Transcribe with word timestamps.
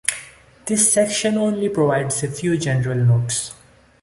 This 0.65 0.91
section 0.91 1.37
only 1.37 1.69
provides 1.69 2.23
a 2.23 2.31
few 2.31 2.57
general 2.57 2.97
notes. 3.05 3.53